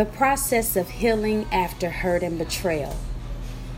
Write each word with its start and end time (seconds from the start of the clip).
the 0.00 0.06
process 0.06 0.76
of 0.76 0.88
healing 0.88 1.46
after 1.52 1.90
hurt 1.90 2.22
and 2.22 2.38
betrayal. 2.38 2.96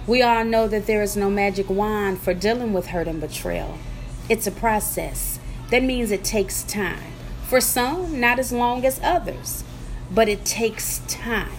We 0.07 0.23
all 0.23 0.45
know 0.45 0.69
that 0.69 0.87
there 0.87 1.03
is 1.03 1.17
no 1.17 1.29
magic 1.29 1.69
wand 1.69 2.21
for 2.21 2.33
dealing 2.33 2.73
with 2.73 2.87
hurt 2.87 3.09
and 3.09 3.21
betrayal. 3.21 3.77
It's 4.29 4.47
a 4.47 4.53
process. 4.53 5.41
That 5.71 5.83
means 5.83 6.13
it 6.13 6.23
takes 6.23 6.63
time. 6.63 7.03
For 7.49 7.61
some, 7.61 8.21
not 8.21 8.39
as 8.39 8.53
long 8.53 8.87
as 8.87 9.01
others, 9.03 9.65
but 10.13 10.29
it 10.29 10.45
takes 10.45 11.01
time. 11.09 11.51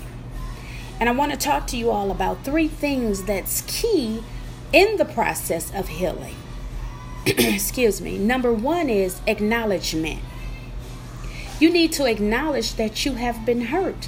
And 0.97 1.09
I 1.09 1.11
want 1.11 1.33
to 1.33 1.37
talk 1.37 1.67
to 1.67 1.77
you 1.77 1.91
all 1.91 2.09
about 2.09 2.45
three 2.45 2.69
things 2.69 3.25
that's 3.25 3.63
key 3.67 4.23
in 4.71 4.95
the 4.95 5.03
process 5.03 5.73
of 5.75 5.89
healing. 5.89 6.37
Excuse 7.25 7.99
me. 7.99 8.17
Number 8.17 8.53
one 8.53 8.89
is 8.89 9.19
acknowledgement. 9.27 10.21
You 11.59 11.69
need 11.69 11.91
to 11.91 12.05
acknowledge 12.05 12.75
that 12.75 13.05
you 13.05 13.15
have 13.15 13.45
been 13.45 13.65
hurt. 13.65 14.07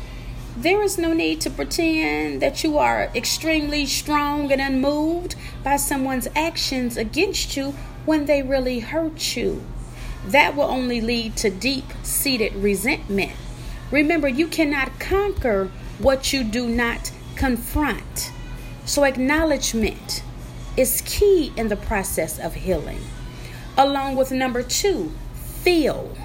There 0.58 0.82
is 0.82 0.98
no 0.98 1.12
need 1.12 1.42
to 1.42 1.50
pretend 1.50 2.42
that 2.42 2.64
you 2.64 2.78
are 2.78 3.12
extremely 3.14 3.86
strong 3.86 4.54
and 4.54 4.62
unmoved 4.62 5.36
by 5.66 5.76
someone's 5.76 6.30
actions 6.34 6.96
against 6.96 7.58
you 7.58 7.72
when 8.06 8.26
they 8.26 8.42
really 8.42 8.80
hurt 8.80 9.36
you. 9.36 9.66
That 10.26 10.56
will 10.56 10.64
only 10.64 11.02
lead 11.02 11.36
to 11.38 11.50
deep 11.50 11.84
seated 12.04 12.56
resentment. 12.56 13.34
Remember, 13.92 14.30
you 14.30 14.48
cannot 14.48 14.98
conquer 14.98 15.70
what 16.00 16.32
you 16.32 16.42
do 16.46 16.70
not 16.70 17.12
confront. 17.36 18.32
So, 18.86 19.04
acknowledgement 19.04 20.24
is 20.78 21.04
key 21.06 21.52
in 21.58 21.68
the 21.68 21.76
process 21.76 22.40
of 22.40 22.54
healing. 22.54 23.02
Along 23.78 24.16
with 24.16 24.32
number 24.32 24.64
two, 24.64 25.12
feel. 25.34 26.16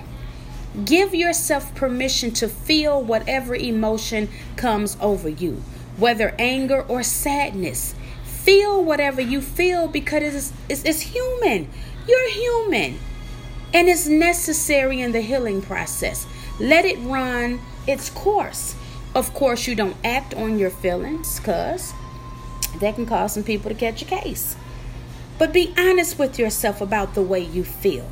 Give 0.85 1.15
yourself 1.15 1.75
permission 1.75 2.31
to 2.33 2.49
feel 2.49 3.03
whatever 3.03 3.57
emotion 3.57 4.29
comes 4.57 4.97
over 5.01 5.29
you, 5.29 5.63
whether 5.97 6.35
anger 6.39 6.83
or 6.83 7.03
sadness. 7.03 7.95
Feel 8.25 8.83
whatever 8.83 9.21
you 9.21 9.41
feel 9.41 9.89
because 9.89 10.35
it's, 10.35 10.53
it's, 10.69 10.85
it's 10.85 11.01
human. 11.01 11.69
You're 12.07 12.31
human. 12.31 12.99
And 13.75 13.89
it's 13.89 14.07
necessary 14.07 15.01
in 15.01 15.13
the 15.13 15.21
healing 15.21 15.61
process. 15.61 16.27
Let 16.61 16.85
it 16.85 16.99
run 17.01 17.61
its 17.87 18.11
course. 18.11 18.77
Of 19.15 19.35
course, 19.35 19.67
you 19.67 19.75
don't 19.75 19.97
act 20.05 20.35
on 20.35 20.59
your 20.59 20.71
feelings 20.71 21.41
because 21.41 21.93
that 22.81 22.95
can 22.95 23.07
cause 23.07 23.35
some 23.35 23.43
people 23.43 23.71
to 23.71 23.77
catch 23.77 24.03
a 24.03 24.05
case. 24.05 24.57
But 25.37 25.53
be 25.53 25.75
honest 25.77 26.19
with 26.19 26.39
yourself 26.39 26.81
about 26.81 27.15
the 27.15 27.23
way 27.23 27.41
you 27.41 27.65
feel. 27.65 28.09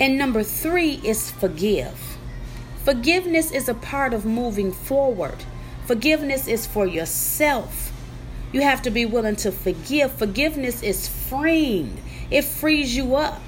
And 0.00 0.16
number 0.16 0.42
three 0.42 0.98
is 1.04 1.30
forgive. 1.30 2.16
Forgiveness 2.84 3.50
is 3.50 3.68
a 3.68 3.74
part 3.74 4.14
of 4.14 4.24
moving 4.24 4.72
forward. 4.72 5.44
Forgiveness 5.84 6.48
is 6.48 6.66
for 6.66 6.86
yourself. 6.86 7.92
You 8.50 8.62
have 8.62 8.80
to 8.82 8.90
be 8.90 9.04
willing 9.04 9.36
to 9.36 9.52
forgive. 9.52 10.12
Forgiveness 10.12 10.82
is 10.82 11.06
freeing, 11.06 12.02
it 12.30 12.42
frees 12.42 12.96
you 12.96 13.14
up. 13.14 13.42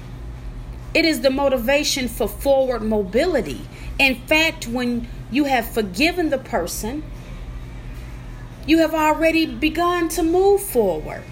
It 0.93 1.05
is 1.05 1.21
the 1.21 1.31
motivation 1.31 2.07
for 2.07 2.27
forward 2.27 2.83
mobility. 2.83 3.61
In 3.97 4.15
fact, 4.27 4.67
when 4.67 5.07
you 5.31 5.45
have 5.45 5.67
forgiven 5.67 6.29
the 6.29 6.37
person, 6.37 7.01
you 8.67 8.77
have 8.77 8.93
already 8.93 9.47
begun 9.47 10.07
to 10.09 10.21
move 10.21 10.61
forward. 10.61 11.23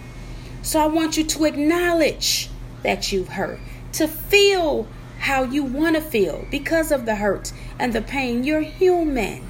So 0.63 0.79
I 0.79 0.87
want 0.87 1.15
you 1.15 1.23
to 1.23 1.45
acknowledge 1.45 2.49
that 2.81 3.11
you've 3.11 3.29
hurt, 3.29 3.59
to 3.93 4.07
feel 4.07 4.87
how 5.21 5.43
you 5.43 5.63
want 5.63 5.95
to 5.95 6.01
feel 6.01 6.47
because 6.49 6.91
of 6.91 7.05
the 7.05 7.15
hurt 7.15 7.53
and 7.77 7.93
the 7.93 8.01
pain. 8.01 8.43
You're 8.43 8.61
human. 8.61 9.47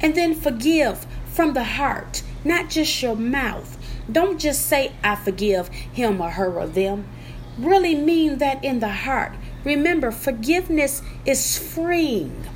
And 0.00 0.14
then 0.14 0.34
forgive 0.34 1.06
from 1.26 1.52
the 1.52 1.64
heart, 1.64 2.22
not 2.42 2.70
just 2.70 3.02
your 3.02 3.14
mouth. 3.14 3.76
Don't 4.10 4.38
just 4.38 4.66
say, 4.66 4.94
I 5.04 5.16
forgive 5.16 5.68
him 5.68 6.22
or 6.22 6.30
her 6.30 6.58
or 6.58 6.66
them. 6.66 7.06
Really 7.58 7.94
mean 7.94 8.38
that 8.38 8.64
in 8.64 8.80
the 8.80 8.88
heart. 8.88 9.32
Remember, 9.62 10.10
forgiveness 10.10 11.02
is 11.26 11.58
freeing 11.58 12.46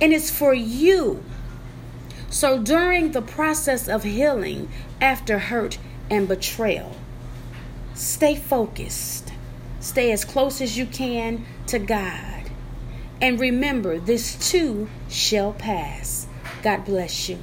and 0.00 0.12
it's 0.12 0.30
for 0.30 0.52
you. 0.52 1.24
So 2.28 2.58
during 2.58 3.12
the 3.12 3.22
process 3.22 3.88
of 3.88 4.04
healing 4.04 4.68
after 5.00 5.38
hurt 5.38 5.78
and 6.10 6.28
betrayal, 6.28 6.96
stay 7.94 8.36
focused. 8.36 9.29
Stay 9.80 10.12
as 10.12 10.24
close 10.24 10.60
as 10.60 10.76
you 10.76 10.86
can 10.86 11.44
to 11.66 11.78
God. 11.78 12.50
And 13.20 13.40
remember, 13.40 13.98
this 13.98 14.50
too 14.50 14.88
shall 15.08 15.52
pass. 15.52 16.26
God 16.62 16.84
bless 16.84 17.28
you. 17.28 17.38